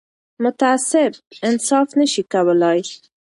[0.43, 1.11] متعصب
[1.47, 2.81] انصاف نه شي کولای